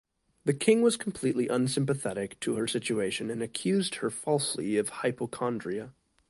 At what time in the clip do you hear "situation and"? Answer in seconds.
2.65-3.43